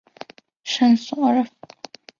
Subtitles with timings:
[0.63, 1.51] 圣索尔夫。